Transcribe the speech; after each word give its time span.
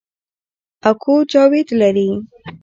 اکو 0.89 1.13
جاوید 1.31 1.67
لري 1.79 2.07